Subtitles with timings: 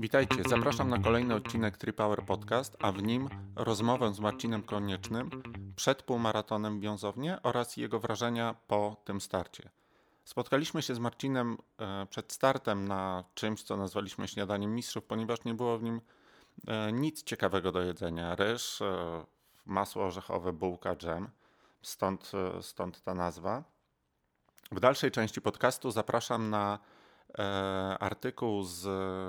[0.00, 5.30] Witajcie, zapraszam na kolejny odcinek Tripower Podcast, a w nim rozmowę z Marcinem Koniecznym
[5.76, 9.70] przed półmaratonem w Wiązownie oraz jego wrażenia po tym starcie.
[10.24, 15.54] Spotkaliśmy się z Marcinem e, przed startem na czymś, co nazwaliśmy śniadaniem mistrzów, ponieważ nie
[15.54, 16.00] było w nim
[16.66, 18.34] e, nic ciekawego do jedzenia.
[18.34, 19.24] Ryż, e,
[19.66, 21.30] masło orzechowe, bułka, dżem,
[21.82, 23.64] stąd, stąd ta nazwa.
[24.72, 26.78] W dalszej części podcastu zapraszam na
[28.00, 28.88] artykuł z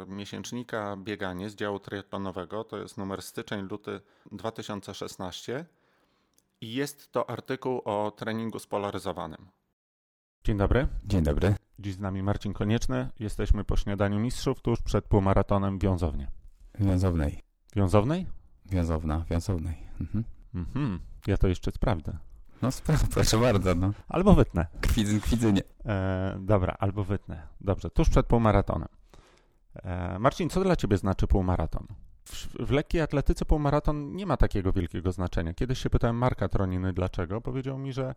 [0.10, 2.64] miesięcznika Bieganie z działu triatlonowego.
[2.64, 5.66] To jest numer styczeń-luty 2016.
[6.62, 9.48] I jest to artykuł o treningu spolaryzowanym.
[10.44, 10.88] Dzień dobry.
[11.06, 11.56] Dzień dobry.
[11.80, 13.10] Dziś z nami Marcin Konieczny.
[13.20, 16.28] Jesteśmy po śniadaniu mistrzów tuż przed półmaratonem w Wiązownie.
[16.80, 17.44] Wiązownej.
[17.76, 18.28] Wiązownej?
[18.66, 19.78] Wiązowna, wiązownej.
[20.02, 20.24] Mhm.
[20.56, 21.00] Mhm.
[21.28, 22.18] Ja to jeszcze sprawdzę.
[22.62, 22.70] No
[23.14, 23.92] proszę bardzo, no.
[24.08, 24.68] Albo wytnę.
[24.82, 25.62] Kwidzyn, kwidzynie.
[25.86, 27.48] E, dobra, albo wytnę.
[27.62, 28.88] Dobrze, tuż przed półmaratonem.
[29.76, 31.88] E, Marcin, co dla ciebie znaczy półmaraton?
[32.26, 35.54] W, w lekkiej atletyce półmaraton nie ma takiego wielkiego znaczenia.
[35.54, 37.42] Kiedyś się pytałem Marka Troniny dlaczego.
[37.42, 38.16] Powiedział mi, że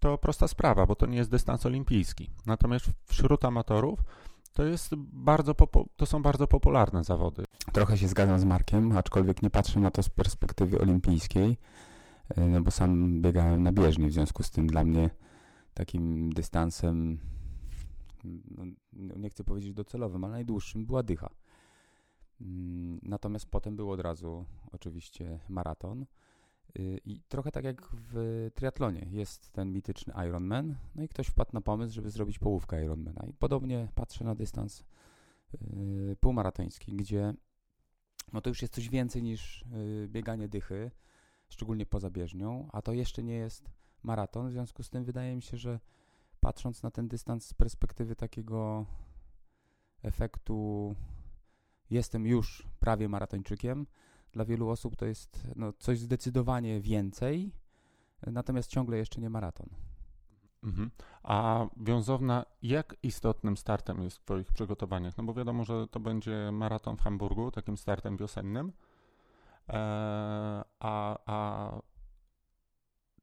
[0.00, 2.30] to prosta sprawa, bo to nie jest dystans olimpijski.
[2.46, 4.00] Natomiast wśród amatorów
[4.52, 5.54] to, jest bardzo
[5.96, 7.44] to są bardzo popularne zawody.
[7.72, 11.56] Trochę się zgadzam z Markiem, aczkolwiek nie patrzę na to z perspektywy olimpijskiej.
[12.28, 15.10] E, no bo sam biegałem na bieżni, w związku z tym dla mnie
[15.74, 17.18] takim dystansem,
[18.24, 21.30] no, no, nie chcę powiedzieć docelowym, ale najdłuższym była dycha.
[22.40, 26.06] Mm, natomiast potem był od razu oczywiście maraton.
[26.78, 31.50] Y, I trochę tak jak w triatlonie jest ten mityczny Ironman, no i ktoś wpadł
[31.52, 33.26] na pomysł, żeby zrobić połówkę Ironmana.
[33.26, 34.84] I podobnie patrzę na dystans
[35.54, 37.34] y, półmaratoński, gdzie
[38.32, 40.90] no to już jest coś więcej niż y, bieganie dychy,
[41.54, 43.70] szczególnie poza bieżnią, a to jeszcze nie jest
[44.02, 45.80] maraton, w związku z tym wydaje mi się, że
[46.40, 48.86] patrząc na ten dystans z perspektywy takiego
[50.02, 50.94] efektu
[51.90, 53.86] jestem już prawie maratończykiem,
[54.32, 57.52] dla wielu osób to jest no, coś zdecydowanie więcej,
[58.26, 59.68] natomiast ciągle jeszcze nie maraton.
[60.62, 60.90] Mhm.
[61.22, 65.16] A wiązowna, jak istotnym startem jest w Twoich przygotowaniach?
[65.18, 68.72] No bo wiadomo, że to będzie maraton w Hamburgu, takim startem wiosennym.
[69.68, 71.80] E, a, a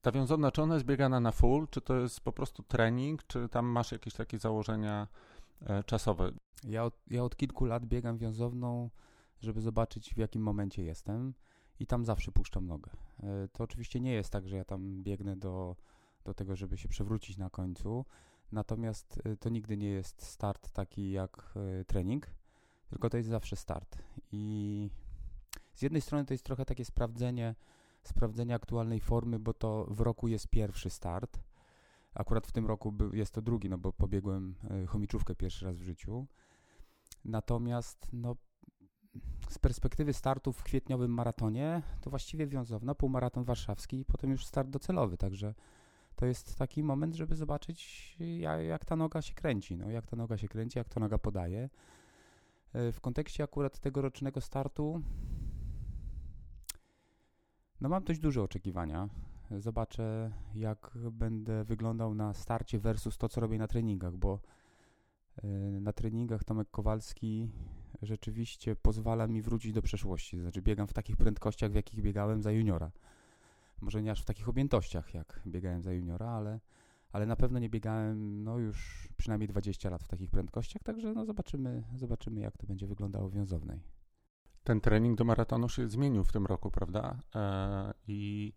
[0.02, 3.50] ta wiązowna, czy ona jest biegana na full, czy to jest po prostu trening, czy
[3.50, 5.08] tam masz jakieś takie założenia
[5.62, 6.32] e, czasowe?
[6.64, 8.90] Ja od, ja od kilku lat biegam wiązowną,
[9.42, 11.34] żeby zobaczyć w jakim momencie jestem
[11.80, 12.92] i tam zawsze puszczam nogę.
[13.24, 15.76] E, to oczywiście nie jest tak, że ja tam biegnę do,
[16.24, 18.06] do tego, żeby się przewrócić na końcu,
[18.52, 21.54] natomiast to nigdy nie jest start taki jak
[21.88, 22.28] trening,
[22.90, 23.98] tylko to jest zawsze start
[24.32, 24.90] i
[25.74, 27.56] z jednej strony to jest trochę takie sprawdzenie,
[28.04, 31.40] sprawdzenie aktualnej formy, bo to w roku jest pierwszy start.
[32.14, 35.82] Akurat w tym roku jest to drugi, no bo pobiegłem e, chomiczówkę pierwszy raz w
[35.82, 36.28] życiu.
[37.26, 38.36] Natomiast no,
[39.50, 44.70] z perspektywy startu w kwietniowym maratonie, to właściwie wiązowna, półmaraton warszawski i potem już start
[44.70, 45.54] docelowy, także
[46.16, 50.16] to jest taki moment, żeby zobaczyć, jak, jak, ta noga się kręci, no, jak ta
[50.16, 51.70] noga się kręci, jak ta noga podaje.
[52.74, 55.02] E, w kontekście akurat tegorocznego startu
[57.82, 59.10] no mam dość duże oczekiwania.
[59.60, 64.40] Zobaczę, jak będę wyglądał na starcie versus to, co robię na treningach, bo
[65.44, 65.48] e,
[65.82, 67.50] na treningach Tomek Kowalski
[68.02, 70.40] rzeczywiście pozwala mi wrócić do przeszłości.
[70.40, 72.92] Znaczy biegam w takich prędkościach, w jakich biegałem za juniora.
[73.82, 76.60] Może nie aż w takich objętościach, jak biegałem za juniora, ale,
[77.12, 81.26] ale na pewno nie biegałem no już przynajmniej 20 lat w takich prędkościach, także no
[81.26, 84.01] zobaczymy, zobaczymy jak to będzie wyglądało w wiązownej
[84.64, 87.18] ten trening do maratonu się zmienił w tym roku, prawda?
[87.36, 88.54] E, I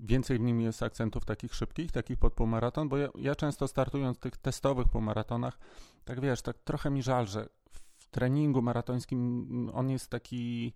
[0.00, 4.16] więcej w nim jest akcentów takich szybkich, takich pod półmaraton, bo ja, ja, często startując
[4.16, 5.58] w tych testowych półmaratonach,
[6.04, 10.72] tak wiesz, tak trochę mi żal, że w treningu maratońskim on jest taki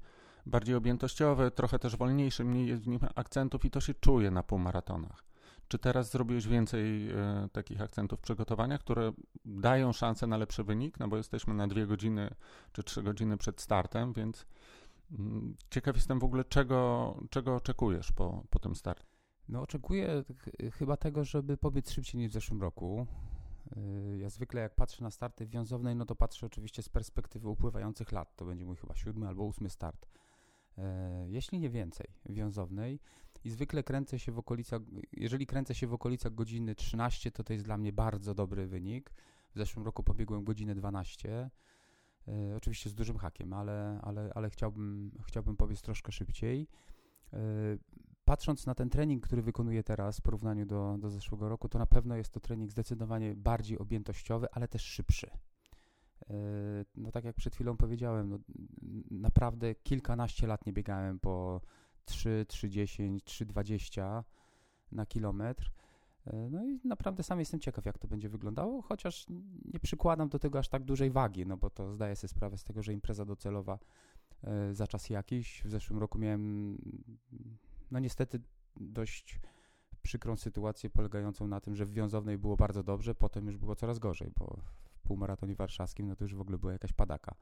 [0.47, 4.43] bardziej objętościowy, trochę też wolniejszy, mniej jest w nim akcentów i to się czuje na
[4.43, 5.30] półmaratonach.
[5.71, 9.13] Czy teraz zrobiłeś więcej e, takich akcentów w przygotowaniach, które
[9.45, 10.99] dają szansę na lepszy wynik?
[10.99, 12.35] No bo jesteśmy na dwie godziny
[12.73, 14.47] czy trzy godziny przed startem, więc
[15.19, 19.07] mm, ciekaw jestem w ogóle, czego, czego oczekujesz po, po tym starcie.
[19.49, 20.25] No, oczekuję
[20.73, 23.07] chyba tego, żeby pobiec szybciej niż w zeszłym roku.
[23.77, 28.13] Y, ja zwykle jak patrzę na starty wiązownej, no to patrzę oczywiście z perspektywy upływających
[28.13, 28.37] lat.
[28.37, 30.07] To będzie mój chyba siódmy albo ósmy start.
[30.79, 33.01] E, jeśli nie więcej, wiązownej
[33.45, 34.83] i zwykle kręcę się w okolicach,
[35.13, 39.11] jeżeli kręcę się w okolicach godziny 13, to to jest dla mnie bardzo dobry wynik.
[39.55, 41.51] W zeszłym roku pobiegłem godzinę 12,
[42.29, 46.69] e, oczywiście z dużym hakiem, ale, ale, ale chciałbym, chciałbym pobiec troszkę szybciej.
[47.33, 47.39] E,
[48.25, 51.87] patrząc na ten trening, który wykonuję teraz w porównaniu do, do zeszłego roku, to na
[51.87, 55.31] pewno jest to trening zdecydowanie bardziej objętościowy, ale też szybszy.
[56.31, 56.35] E,
[56.97, 58.39] no tak jak przed chwilą powiedziałem, no,
[59.11, 61.61] naprawdę kilkanaście lat nie biegałem po
[62.05, 64.23] 3, 3,10, 3,20
[64.93, 65.71] na kilometr.
[66.27, 69.27] E, no i naprawdę sam jestem ciekaw, jak to będzie wyglądało, chociaż
[69.73, 72.65] nie przykładam do tego aż tak dużej wagi, no bo to zdaję sobie sprawę z
[72.65, 73.79] tego, że impreza docelowa
[74.45, 75.63] e, za czas jakiś.
[75.65, 76.77] W zeszłym roku miałem,
[77.91, 78.41] no niestety,
[78.77, 79.41] dość
[80.03, 83.99] przykrą sytuację polegającą na tym, że w wiązownej było bardzo dobrze, potem już było coraz
[83.99, 84.57] gorzej, bo
[84.91, 87.35] w półmaratonie warszawskim no to już w ogóle była jakaś padaka,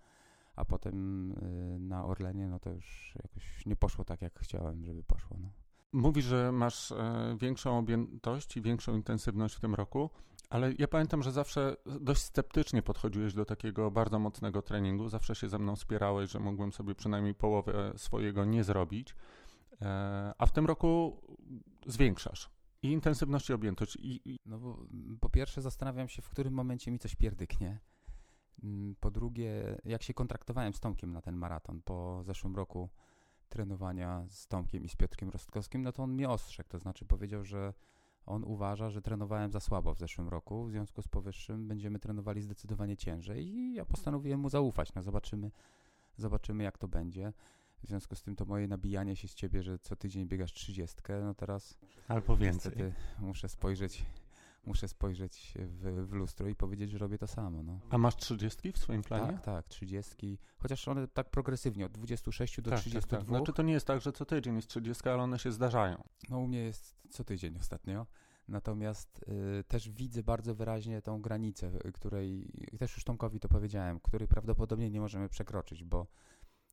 [0.58, 5.02] a potem y, na Orlenie no to już jakoś nie poszło tak, jak chciałem, żeby
[5.02, 5.36] poszło.
[5.40, 5.48] No.
[5.92, 10.10] Mówisz, że masz e, większą objętość i większą intensywność w tym roku,
[10.50, 15.08] ale ja pamiętam, że zawsze dość sceptycznie podchodziłeś do takiego bardzo mocnego treningu.
[15.08, 19.14] Zawsze się ze mną spierałeś, że mógłbym sobie przynajmniej połowę swojego nie zrobić.
[19.82, 21.22] E, a w tym roku
[21.86, 22.50] zwiększasz
[22.82, 23.96] i intensywność i objętość.
[23.96, 24.38] I, i...
[24.46, 24.86] No bo
[25.20, 27.78] po pierwsze zastanawiam się, w którym momencie mi coś pierdyknie.
[28.64, 32.88] Mm, po drugie, jak się kontraktowałem z Tomkiem na ten maraton po zeszłym roku
[33.48, 37.44] trenowania z Tomkiem i z Piotrkiem Rostkowskim, no to on mnie ostrzegł, to znaczy powiedział,
[37.44, 37.74] że
[38.26, 42.42] on uważa, że trenowałem za słabo w zeszłym roku, w związku z powyższym będziemy trenowali
[42.42, 45.50] zdecydowanie ciężej i ja postanowiłem mu zaufać, no zobaczymy,
[46.16, 47.32] zobaczymy jak to będzie.
[47.82, 51.20] W związku z tym to moje nabijanie się z ciebie, że co tydzień biegasz trzydziestkę,
[51.20, 51.78] no teraz
[52.08, 52.72] albo więcej.
[52.72, 54.06] Niestety muszę spojrzeć
[54.68, 57.62] muszę spojrzeć w, w lustro i powiedzieć, że robię to samo.
[57.62, 57.80] No.
[57.90, 59.32] A masz trzydziestki w swoim planie?
[59.32, 60.38] Tak, tak, trzydziestki.
[60.58, 63.10] Chociaż one tak progresywnie, od 26 do tak, 32.
[63.10, 63.28] Tak, tak.
[63.28, 66.02] Znaczy to nie jest tak, że co tydzień jest 30, ale one się zdarzają.
[66.30, 68.06] No u mnie jest co tydzień ostatnio.
[68.48, 69.24] Natomiast
[69.60, 74.90] y, też widzę bardzo wyraźnie tą granicę, której, też już Tomkowi to powiedziałem, której prawdopodobnie
[74.90, 76.06] nie możemy przekroczyć, bo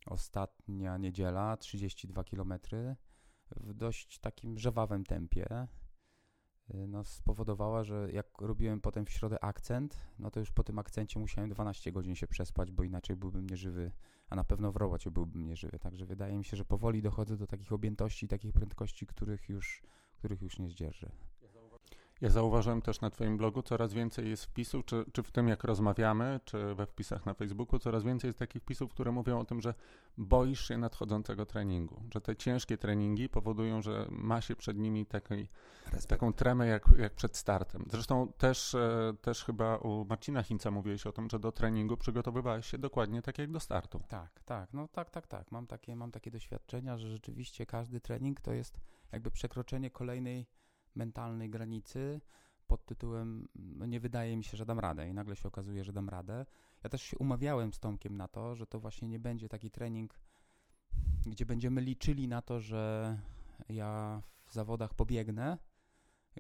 [0.06, 2.54] ostatnia niedziela, 32 km
[3.52, 5.68] w dość takim żewawym tempie,
[6.74, 11.20] no, spowodowała, że jak robiłem potem w środę akcent, no to już po tym akcencie
[11.20, 13.92] musiałem 12 godzin się przespać, bo inaczej byłbym nieżywy,
[14.30, 15.80] a na pewno w robocie byłbym nieżywy.
[15.80, 19.84] Także wydaje mi się, że powoli dochodzę do takich objętości, takich prędkości, których już,
[20.18, 21.12] których już nie zdzierżę.
[22.22, 25.64] Ja zauważyłem też na Twoim blogu coraz więcej jest wpisów, czy, czy w tym jak
[25.64, 29.62] rozmawiamy, czy we wpisach na Facebooku, coraz więcej jest takich wpisów, które mówią o tym,
[29.62, 29.74] że
[30.18, 35.48] boisz się nadchodzącego treningu, że te ciężkie treningi powodują, że ma się przed nimi taki,
[36.08, 37.86] taką tremę jak, jak przed startem.
[37.92, 42.66] Zresztą też, e, też chyba u Marcina Hinca mówiłeś o tym, że do treningu przygotowywałeś
[42.66, 44.02] się dokładnie tak jak do startu.
[44.08, 45.52] Tak, tak, no tak, tak, tak.
[45.52, 48.80] Mam takie, mam takie doświadczenia, że rzeczywiście każdy trening to jest
[49.12, 50.46] jakby przekroczenie kolejnej
[50.96, 52.22] mentalnej granicy
[52.68, 55.94] pod tytułem no nie wydaje mi się, że dam radę i nagle się okazuje, że
[55.94, 56.46] dam radę.
[56.84, 60.20] Ja też się umawiałem z Tomkiem na to, że to właśnie nie będzie taki trening,
[61.26, 63.18] gdzie będziemy liczyli na to, że
[63.70, 65.58] ja w zawodach pobiegnę,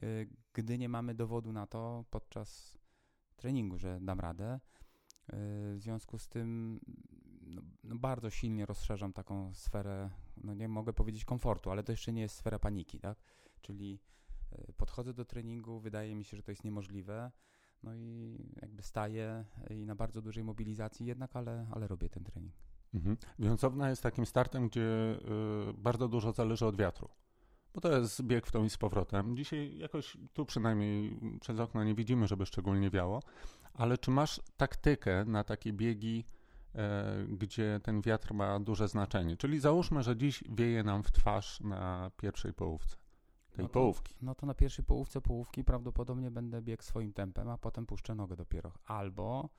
[0.03, 2.77] y, gdy nie mamy dowodu na to podczas
[3.35, 4.53] treningu, że dam radę.
[4.53, 4.59] Y,
[5.75, 6.79] w związku z tym
[7.41, 12.13] no, no bardzo silnie rozszerzam taką sferę, no nie mogę powiedzieć komfortu, ale to jeszcze
[12.13, 13.17] nie jest sfera paniki, tak?
[13.61, 13.99] Czyli
[14.77, 17.31] podchodzę do treningu, wydaje mi się, że to jest niemożliwe.
[17.83, 22.53] No i jakby staję i na bardzo dużej mobilizacji jednak, ale, ale robię ten trening.
[22.93, 23.17] Mhm.
[23.39, 24.81] Wiązowna jest takim startem, gdzie
[25.69, 27.09] y, bardzo dużo zależy od wiatru.
[27.73, 29.37] Bo to jest bieg w tą i z powrotem.
[29.37, 33.19] Dzisiaj jakoś tu przynajmniej przez okno nie widzimy, żeby szczególnie wiało.
[33.73, 36.25] Ale czy masz taktykę na takie biegi,
[36.75, 39.37] e, gdzie ten wiatr ma duże znaczenie?
[39.37, 43.04] Czyli załóżmy, że dziś wieje nam w twarz na pierwszej połówce
[43.55, 44.15] tej no to, połówki.
[44.21, 48.35] No to na pierwszej połówce połówki prawdopodobnie będę biegł swoim tempem, a potem puszczę nogę
[48.35, 48.71] dopiero.
[48.85, 49.49] Albo...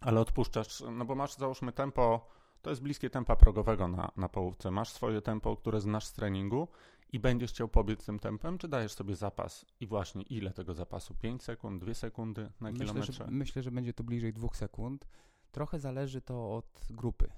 [0.00, 2.26] Ale odpuszczasz, no bo masz załóżmy tempo,
[2.62, 4.70] to jest bliskie tempa progowego na, na połówce.
[4.70, 6.68] Masz swoje tempo, które znasz z treningu
[7.12, 11.14] i będziesz chciał pobiec tym tempem, czy dajesz sobie zapas i właśnie ile tego zapasu?
[11.14, 13.12] 5 sekund, 2 sekundy na myślę, kilometrze?
[13.12, 15.08] Że, myślę, że będzie to bliżej 2 sekund.
[15.52, 17.32] Trochę zależy to od grupy,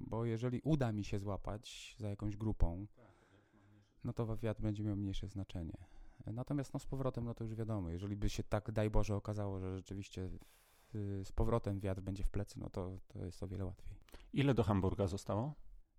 [0.00, 2.86] bo jeżeli uda mi się złapać za jakąś grupą,
[4.08, 5.76] no to wywiad będzie miał mniejsze znaczenie.
[6.26, 9.60] Natomiast no, z powrotem, no to już wiadomo, jeżeli by się tak, daj Boże, okazało,
[9.60, 10.38] że rzeczywiście w,
[11.24, 13.96] z powrotem wiatr będzie w plecy, no to, to jest o wiele łatwiej.
[14.32, 15.54] Ile do Hamburga zostało?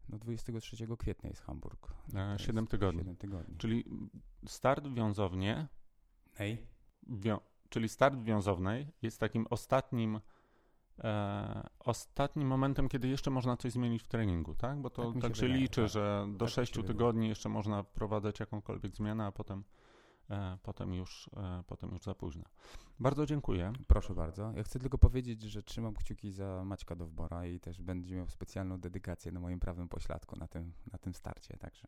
[0.09, 1.93] No 23 kwietnia jest Hamburg.
[2.15, 2.99] E, 7 tygodni.
[2.99, 3.57] 7 tygodni.
[3.57, 3.85] Czyli
[4.47, 5.67] start w wiązownie.
[6.33, 6.67] Hej.
[7.07, 7.39] Wią,
[7.69, 10.19] czyli start w wiązownej jest takim ostatnim
[11.03, 14.81] e, ostatnim momentem, kiedy jeszcze można coś zmienić w treningu, tak?
[14.81, 15.91] Bo to tak, tak się, wydaje, liczy, tak.
[15.91, 19.63] że do tak 6 tygodni jeszcze można wprowadzać jakąkolwiek zmianę, a potem,
[20.29, 22.43] e, potem, już, e, potem już za późno.
[22.99, 23.73] Bardzo dziękuję.
[23.87, 24.51] Proszę bardzo.
[24.55, 28.79] Ja chcę tylko powiedzieć, że trzymam kciuki za Maćka Dowbora i też będzie miał specjalną
[28.79, 31.87] dedykację na moim prawym pośladku na tym, na tym starcie, także...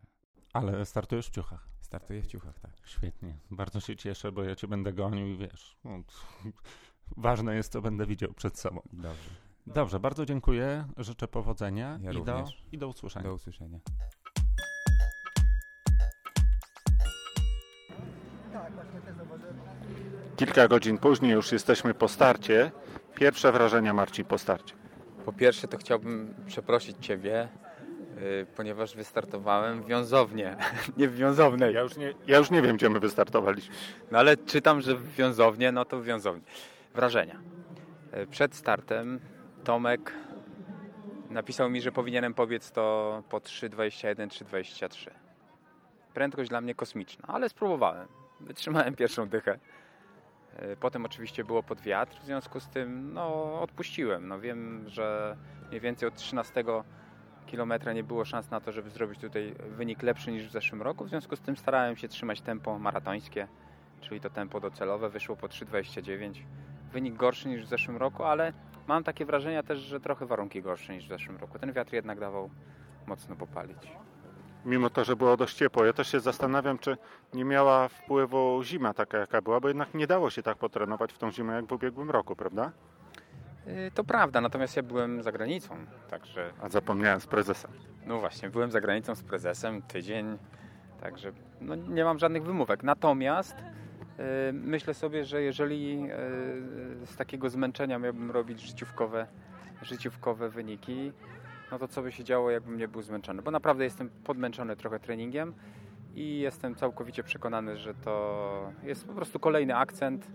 [0.53, 1.67] Ale startujesz w ciuchach.
[1.81, 2.71] Startuję w ciuchach, tak.
[2.85, 3.37] Świetnie.
[3.51, 6.03] Bardzo się cieszę, bo ja cię będę gonił i wiesz, no,
[7.17, 8.81] ważne jest, co będę widział przed sobą.
[8.93, 9.29] Dobrze.
[9.67, 10.85] Dobrze, bardzo dziękuję.
[10.97, 13.29] Życzę powodzenia Ja i, do, i do usłyszenia.
[13.29, 13.79] Do usłyszenia.
[20.35, 22.71] Kilka godzin później już jesteśmy po starcie.
[23.15, 24.75] Pierwsze wrażenia Marcin po starcie.
[25.25, 27.49] Po pierwsze to chciałbym przeprosić Ciebie,
[28.15, 30.57] yy, ponieważ wystartowałem wiązownie,
[30.97, 31.73] nie w wiązownej.
[31.73, 33.75] Ja już nie, ja już nie wiem, gdzie my wystartowaliśmy.
[34.11, 36.43] No ale czytam, że w wiązownie, no to w wiązownie.
[36.93, 37.41] Wrażenia.
[38.13, 39.19] Yy, Przed startem
[39.63, 40.13] Tomek
[41.29, 45.09] napisał mi, że powinienem pobiec to po 3.21, 3.23.
[46.13, 48.07] Prędkość dla mnie kosmiczna, ale spróbowałem.
[48.39, 49.59] Wytrzymałem pierwszą dychę.
[50.61, 54.27] Yy, Potem oczywiście było pod wiatr, w związku z tym no, odpuściłem.
[54.27, 55.37] No, wiem, że
[55.69, 56.63] mniej więcej od 13
[57.45, 61.05] kilometra nie było szans na to, żeby zrobić tutaj wynik lepszy niż w zeszłym roku.
[61.05, 63.47] W związku z tym starałem się trzymać tempo maratońskie,
[64.01, 65.09] czyli to tempo docelowe.
[65.09, 66.43] Wyszło po 3,29.
[66.93, 68.53] Wynik gorszy niż w zeszłym roku, ale
[68.87, 71.59] mam takie wrażenia też, że trochę warunki gorsze niż w zeszłym roku.
[71.59, 72.49] Ten wiatr jednak dawał
[73.07, 73.91] mocno popalić.
[74.65, 75.85] Mimo to, że było dość ciepło.
[75.85, 76.97] Ja też się zastanawiam, czy
[77.33, 81.17] nie miała wpływu zima taka, jaka była, bo jednak nie dało się tak potrenować w
[81.17, 82.71] tą zimę, jak w ubiegłym roku, prawda?
[83.65, 85.75] Yy, To prawda, natomiast ja byłem za granicą,
[86.09, 87.71] także A zapomniałem z prezesem.
[88.05, 90.37] No właśnie, byłem za granicą z prezesem tydzień,
[91.01, 91.31] także
[91.61, 92.83] no, nie mam żadnych wymówek.
[92.83, 93.63] Natomiast y,
[94.53, 96.03] myślę sobie, że jeżeli
[97.03, 99.27] y, z takiego zmęczenia miałbym robić życiówkowe,
[99.81, 101.11] życiówkowe wyniki,
[101.71, 103.41] no to co by się działo, jakbym nie był zmęczony?
[103.41, 105.53] Bo naprawdę jestem podmęczony trochę treningiem
[106.15, 110.27] i jestem całkowicie przekonany, że to jest po prostu kolejny akcent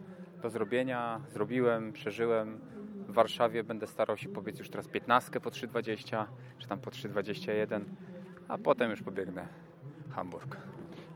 [0.43, 1.21] do zrobienia.
[1.29, 2.61] Zrobiłem, przeżyłem.
[3.09, 6.25] W Warszawie będę starał się pobiec już teraz 15 po 3,20
[6.59, 7.85] czy tam po 3,21,
[8.49, 9.49] a potem już pobiegnę
[10.11, 10.57] Hamburg.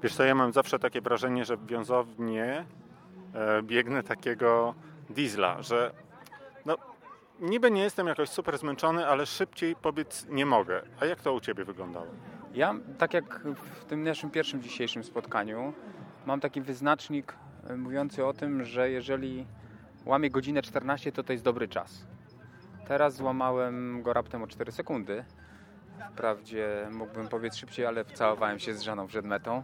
[0.02, 2.64] Wiesz co, ja mam zawsze takie wrażenie, że w wiązownie
[3.35, 4.75] e, biegnę takiego
[5.11, 5.92] diesla, że
[6.66, 6.76] no,
[7.40, 10.83] niby nie jestem jakoś super zmęczony, ale szybciej pobiec nie mogę.
[11.00, 12.07] A jak to u Ciebie wyglądało?
[12.54, 13.40] Ja, tak jak
[13.80, 15.73] w tym naszym pierwszym dzisiejszym spotkaniu,
[16.26, 17.35] mam taki wyznacznik
[17.66, 19.47] e, mówiący o tym, że jeżeli
[20.07, 22.07] łamię godzinę 14, to to jest dobry czas.
[22.88, 25.25] Teraz złamałem go raptem o 4 sekundy.
[26.09, 29.62] Wprawdzie mógłbym pobiec szybciej, ale wcałowałem się z żoną przed metą.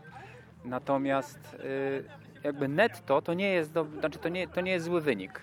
[0.65, 2.05] Natomiast y,
[2.45, 5.41] jakby netto to nie jest, do, znaczy to nie, to nie jest zły wynik.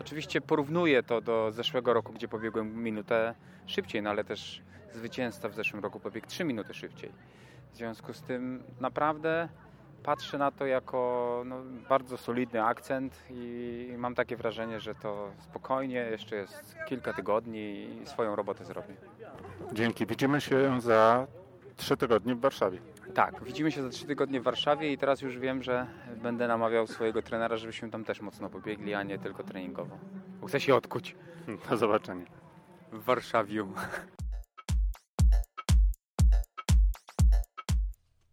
[0.00, 3.34] Oczywiście porównuję to do zeszłego roku, gdzie pobiegłem minutę
[3.66, 4.62] szybciej, no ale też
[4.92, 7.12] zwycięzca w zeszłym roku pobiegł 3 minuty szybciej.
[7.72, 9.48] W związku z tym naprawdę
[10.06, 11.56] patrzę na to jako no,
[11.88, 18.06] bardzo solidny akcent i mam takie wrażenie, że to spokojnie, jeszcze jest kilka tygodni i
[18.06, 18.94] swoją robotę zrobię.
[19.72, 20.06] Dzięki.
[20.06, 21.26] Widzimy się za
[21.76, 22.78] trzy tygodnie w Warszawie.
[23.14, 25.86] Tak, widzimy się za trzy tygodnie w Warszawie i teraz już wiem, że
[26.22, 29.98] będę namawiał swojego trenera, żebyśmy tam też mocno pobiegli, a nie tylko treningowo.
[30.40, 31.16] Bo chcę się odkuć
[31.70, 32.26] Do zobaczenia.
[32.92, 33.72] w Warszawiu.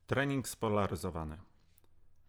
[0.08, 1.53] Trening spolaryzowany.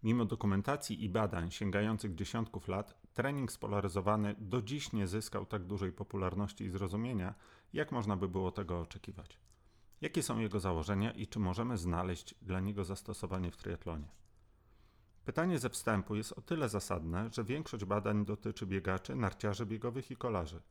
[0.05, 5.91] Mimo dokumentacji i badań sięgających dziesiątków lat, trening spolaryzowany do dziś nie zyskał tak dużej
[5.91, 7.33] popularności i zrozumienia,
[7.73, 9.39] jak można by było tego oczekiwać.
[10.01, 14.07] Jakie są jego założenia i czy możemy znaleźć dla niego zastosowanie w triatlonie?
[15.25, 20.15] Pytanie ze wstępu jest o tyle zasadne, że większość badań dotyczy biegaczy, narciarzy biegowych i
[20.15, 20.61] kolarzy.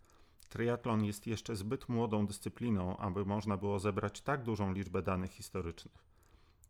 [0.49, 6.14] Triatlon jest jeszcze zbyt młodą dyscypliną, aby można było zebrać tak dużą liczbę danych historycznych.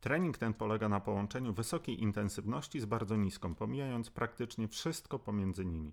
[0.00, 5.92] Trening ten polega na połączeniu wysokiej intensywności z bardzo niską, pomijając praktycznie wszystko pomiędzy nimi.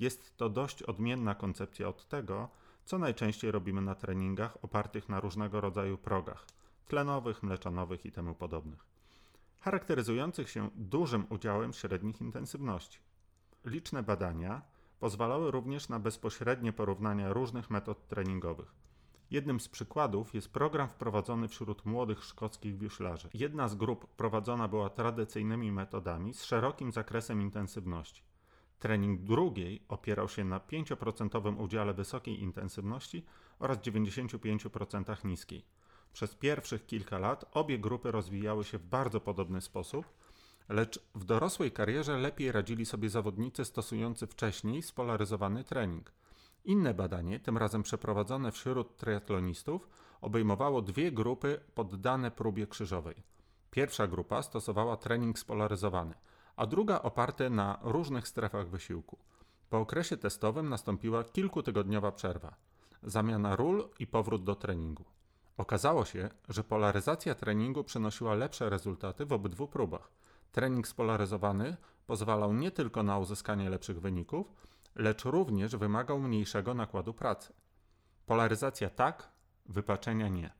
[0.00, 2.48] Jest to dość odmienna koncepcja od tego,
[2.84, 6.46] co najczęściej robimy na treningach opartych na różnego rodzaju progach
[6.86, 8.84] tlenowych, mleczanowych i temu podobnych,
[9.60, 12.98] charakteryzujących się dużym udziałem średnich intensywności.
[13.64, 14.62] Liczne badania
[15.00, 18.74] pozwalały również na bezpośrednie porównania różnych metod treningowych.
[19.30, 23.28] Jednym z przykładów jest program wprowadzony wśród młodych szkockich wioślarzy.
[23.34, 28.22] Jedna z grup prowadzona była tradycyjnymi metodami z szerokim zakresem intensywności.
[28.78, 33.24] Trening drugiej opierał się na 5% udziale wysokiej intensywności
[33.58, 35.64] oraz 95% niskiej.
[36.12, 40.06] Przez pierwszych kilka lat obie grupy rozwijały się w bardzo podobny sposób,
[40.68, 46.12] lecz w dorosłej karierze lepiej radzili sobie zawodnicy stosujący wcześniej spolaryzowany trening.
[46.64, 49.88] Inne badanie, tym razem przeprowadzone wśród triatlonistów,
[50.20, 53.22] obejmowało dwie grupy poddane próbie krzyżowej.
[53.70, 56.14] Pierwsza grupa stosowała trening spolaryzowany,
[56.56, 59.18] a druga oparty na różnych strefach wysiłku.
[59.70, 62.54] Po okresie testowym nastąpiła kilkutygodniowa przerwa,
[63.02, 65.04] zamiana ról i powrót do treningu.
[65.56, 70.10] Okazało się, że polaryzacja treningu przynosiła lepsze rezultaty w obydwu próbach.
[70.52, 74.54] Trening spolaryzowany pozwalał nie tylko na uzyskanie lepszych wyników,
[74.94, 77.52] lecz również wymagał mniejszego nakładu pracy.
[78.26, 79.28] Polaryzacja tak,
[79.66, 80.52] wypaczenia nie.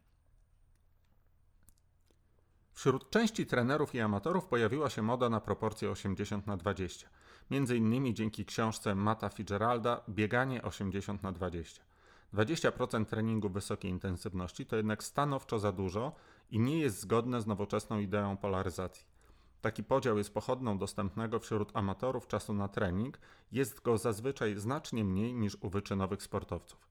[2.72, 7.08] Wśród części trenerów i amatorów pojawiła się moda na proporcje 80 na 20.
[7.50, 11.82] Między innymi dzięki książce Mata Fitzgeralda Bieganie 80 na 20.
[12.34, 16.12] 20% treningu wysokiej intensywności to jednak stanowczo za dużo
[16.50, 19.13] i nie jest zgodne z nowoczesną ideą polaryzacji.
[19.64, 23.18] Taki podział jest pochodną dostępnego wśród amatorów czasu na trening,
[23.52, 26.88] jest go zazwyczaj znacznie mniej niż u wyczynowych sportowców.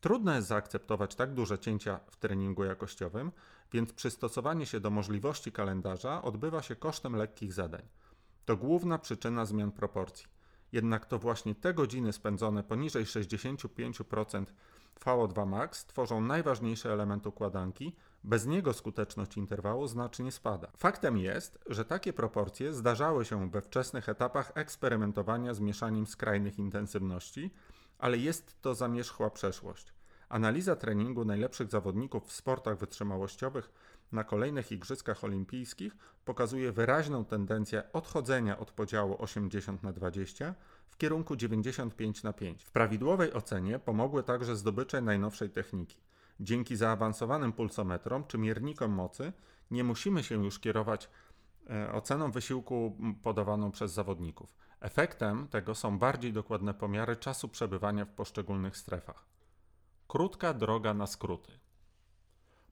[0.00, 3.32] Trudno jest zaakceptować tak duże cięcia w treningu jakościowym,
[3.72, 7.82] więc przystosowanie się do możliwości kalendarza odbywa się kosztem lekkich zadań.
[8.44, 10.26] To główna przyczyna zmian proporcji.
[10.72, 14.44] Jednak to właśnie te godziny spędzone poniżej 65%
[15.04, 20.70] VO2 max tworzą najważniejszy element układanki, bez niego skuteczność interwału znacznie spada.
[20.76, 27.50] Faktem jest, że takie proporcje zdarzały się we wczesnych etapach eksperymentowania z mieszaniem skrajnych intensywności,
[27.98, 29.92] ale jest to zamierzchła przeszłość.
[30.28, 33.72] Analiza treningu najlepszych zawodników w sportach wytrzymałościowych
[34.12, 40.54] na kolejnych Igrzyskach Olimpijskich pokazuje wyraźną tendencję odchodzenia od podziału 80 na 20
[40.88, 42.64] w kierunku 95 na 5.
[42.64, 45.96] W prawidłowej ocenie pomogły także zdobycze najnowszej techniki.
[46.40, 49.32] Dzięki zaawansowanym pulsometrom czy miernikom mocy
[49.70, 51.10] nie musimy się już kierować
[51.70, 54.56] e, oceną wysiłku podawaną przez zawodników.
[54.80, 59.24] Efektem tego są bardziej dokładne pomiary czasu przebywania w poszczególnych strefach.
[60.08, 61.52] Krótka droga na skróty.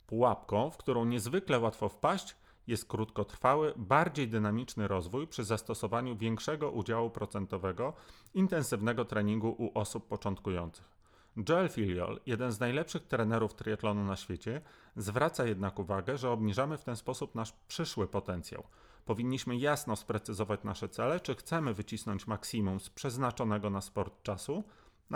[0.07, 2.37] Pułapką, w którą niezwykle łatwo wpaść,
[2.67, 7.93] jest krótkotrwały, bardziej dynamiczny rozwój przy zastosowaniu większego udziału procentowego
[8.35, 11.00] intensywnego treningu u osób początkujących.
[11.49, 14.61] Joel Filiol, jeden z najlepszych trenerów triatlonu na świecie,
[14.97, 18.65] zwraca jednak uwagę, że obniżamy w ten sposób nasz przyszły potencjał.
[19.05, 24.65] Powinniśmy jasno sprecyzować nasze cele, czy chcemy wycisnąć maksimum z przeznaczonego na sport czasu,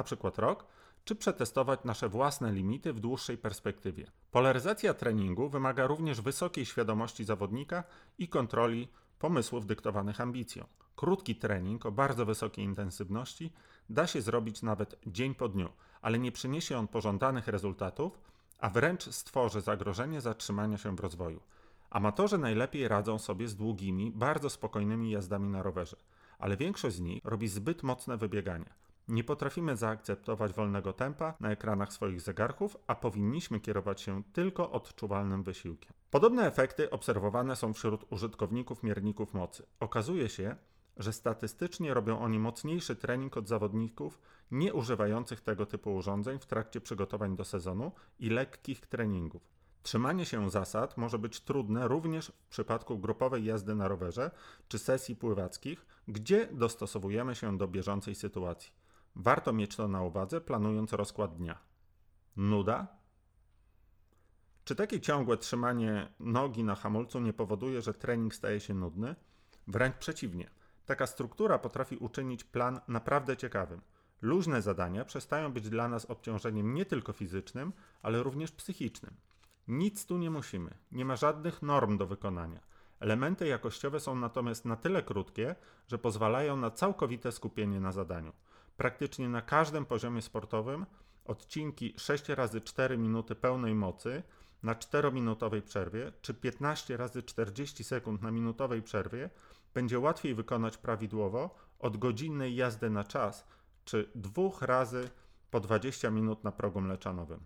[0.05, 0.67] przykład rok,
[1.05, 4.07] czy przetestować nasze własne limity w dłuższej perspektywie.
[4.31, 7.85] Polaryzacja treningu wymaga również wysokiej świadomości zawodnika
[8.19, 10.67] i kontroli pomysłów dyktowanych ambicją.
[10.97, 13.53] Krótki trening o bardzo wysokiej intensywności
[13.91, 15.69] da się zrobić nawet dzień po dniu,
[16.05, 18.21] ale nie przyniesie on pożądanych rezultatów,
[18.59, 21.41] a wręcz stworzy zagrożenie zatrzymania się w rozwoju.
[21.91, 25.97] Amatorzy najlepiej radzą sobie z długimi, bardzo spokojnymi jazdami na rowerze,
[26.39, 28.75] ale większość z nich robi zbyt mocne wybiegania.
[29.09, 35.43] Nie potrafimy zaakceptować wolnego tempa na ekranach swoich zegarków, a powinniśmy kierować się tylko odczuwalnym
[35.43, 35.93] wysiłkiem.
[36.11, 39.67] Podobne efekty obserwowane są wśród użytkowników mierników mocy.
[39.81, 40.57] Okazuje się,
[40.97, 46.81] że statystycznie robią oni mocniejszy trening od zawodników nie używających tego typu urządzeń w trakcie
[46.81, 49.55] przygotowań do sezonu i lekkich treningów.
[49.83, 54.31] Trzymanie się zasad może być trudne również w przypadku grupowej jazdy na rowerze
[54.69, 58.73] czy sesji pływackich, gdzie dostosowujemy się do bieżącej sytuacji.
[59.17, 61.59] Warto mieć to na uwadze, planując rozkład dnia.
[62.37, 62.87] Nuda?
[64.65, 69.15] Czy takie ciągłe trzymanie nogi na hamulcu nie powoduje, że trening staje się nudny?
[69.67, 70.51] Wręcz przeciwnie.
[70.87, 73.81] Taka struktura potrafi uczynić plan naprawdę ciekawym.
[74.23, 79.15] Luźne zadania przestają być dla nas obciążeniem nie tylko fizycznym, ale również psychicznym.
[79.69, 82.61] Nic tu nie musimy, nie ma żadnych norm do wykonania.
[83.01, 85.55] Elementy jakościowe są natomiast na tyle krótkie,
[85.89, 88.33] że pozwalają na całkowite skupienie na zadaniu.
[88.77, 90.87] Praktycznie na każdym poziomie sportowym
[91.25, 94.23] odcinki 6 razy 4 minuty pełnej mocy
[94.63, 99.31] na 4-minutowej przerwie, czy 15 razy 40 sekund na minutowej przerwie
[99.75, 103.47] będzie łatwiej wykonać prawidłowo od godzinnej jazdy na czas,
[103.85, 105.11] czy dwóch razy
[105.51, 107.41] po 20 minut na progu mleczanowym.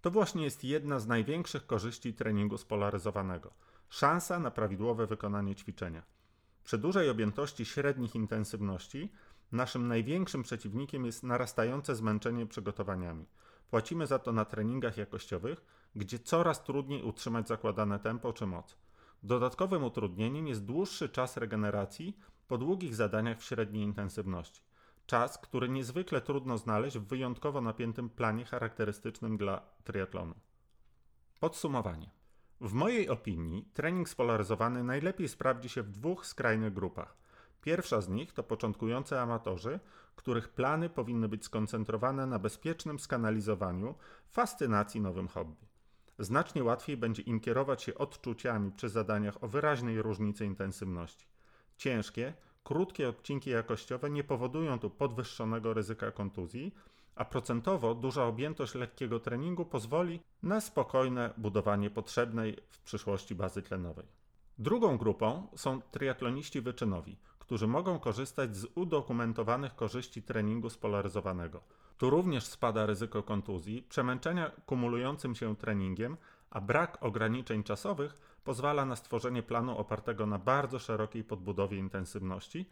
[0.00, 3.50] To właśnie jest jedna z największych korzyści treningu spolaryzowanego
[3.88, 6.02] szansa na prawidłowe wykonanie ćwiczenia.
[6.64, 9.12] Przy dużej objętości średnich intensywności
[9.52, 13.26] naszym największym przeciwnikiem jest narastające zmęczenie przygotowaniami.
[13.70, 15.64] Płacimy za to na treningach jakościowych,
[15.96, 18.76] gdzie coraz trudniej utrzymać zakładane tempo czy moc.
[19.24, 22.16] Dodatkowym utrudnieniem jest dłuższy czas regeneracji
[22.48, 24.62] po długich zadaniach w średniej intensywności.
[25.06, 30.34] Czas, który niezwykle trudno znaleźć w wyjątkowo napiętym planie charakterystycznym dla triatlonu.
[31.40, 32.10] Podsumowanie.
[32.60, 37.16] W mojej opinii trening spolaryzowany najlepiej sprawdzi się w dwóch skrajnych grupach.
[37.60, 39.80] Pierwsza z nich to początkujący amatorzy,
[40.16, 43.94] których plany powinny być skoncentrowane na bezpiecznym skanalizowaniu
[44.28, 45.63] fascynacji nowym hobby.
[46.18, 51.26] Znacznie łatwiej będzie im kierować się odczuciami przy zadaniach o wyraźnej różnicy intensywności.
[51.76, 56.74] Ciężkie, krótkie odcinki jakościowe nie powodują tu podwyższonego ryzyka kontuzji,
[57.14, 64.06] a procentowo duża objętość lekkiego treningu pozwoli na spokojne budowanie potrzebnej w przyszłości bazy tlenowej.
[64.58, 71.60] Drugą grupą są triatloniści wyczynowi, którzy mogą korzystać z udokumentowanych korzyści treningu spolaryzowanego.
[71.98, 76.16] Tu również spada ryzyko kontuzji, przemęczenia kumulującym się treningiem,
[76.50, 82.66] a brak ograniczeń czasowych pozwala na stworzenie planu opartego na bardzo szerokiej podbudowie intensywności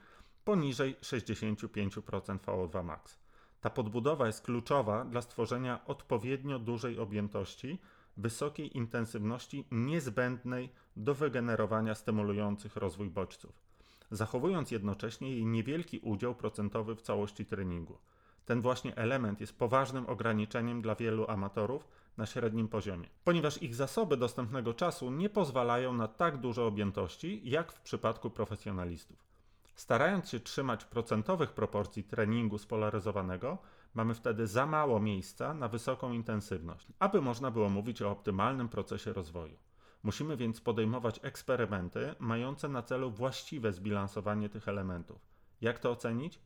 [0.44, 3.18] poniżej 65% VO2 max.
[3.60, 7.78] Ta podbudowa jest kluczowa dla stworzenia odpowiednio dużej objętości,
[8.16, 13.62] wysokiej intensywności niezbędnej do wygenerowania stymulujących rozwój bodźców,
[14.10, 17.98] zachowując jednocześnie jej niewielki udział procentowy w całości treningu.
[18.46, 24.16] Ten właśnie element jest poważnym ograniczeniem dla wielu amatorów na średnim poziomie, ponieważ ich zasoby
[24.16, 29.32] dostępnego czasu nie pozwalają na tak duże objętości jak w przypadku profesjonalistów.
[29.74, 33.58] Starając się trzymać procentowych proporcji treningu spolaryzowanego,
[33.94, 39.12] mamy wtedy za mało miejsca na wysoką intensywność, aby można było mówić o optymalnym procesie
[39.12, 39.56] rozwoju.
[40.02, 45.20] Musimy więc podejmować eksperymenty mające na celu właściwe zbilansowanie tych elementów.
[45.60, 46.38] Jak to ocenić?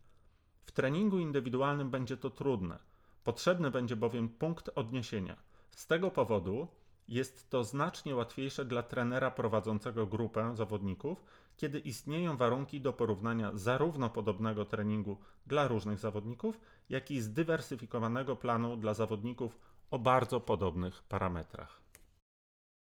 [0.66, 2.79] W treningu indywidualnym będzie to trudne.
[3.24, 5.37] Potrzebny będzie bowiem punkt odniesienia.
[5.70, 6.68] Z tego powodu
[7.09, 11.24] jest to znacznie łatwiejsze dla trenera prowadzącego grupę zawodników,
[11.57, 18.76] kiedy istnieją warunki do porównania zarówno podobnego treningu dla różnych zawodników, jak i zdywersyfikowanego planu
[18.76, 19.59] dla zawodników
[19.90, 21.86] o bardzo podobnych parametrach.